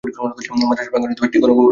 মাদ্রাসার 0.61 0.91
প্রাঙ্গণে 0.91 1.13
একটি 1.19 1.37
গণকবর 1.41 1.61
রয়েছে। 1.61 1.69